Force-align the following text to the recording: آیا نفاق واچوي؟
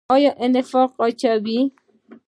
آیا 0.15 0.31
نفاق 0.55 0.91
واچوي؟ 0.99 1.59